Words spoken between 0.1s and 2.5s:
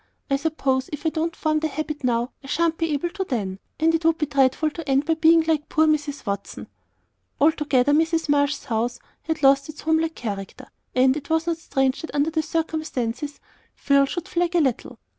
"I suppose if I don't form the habit now, I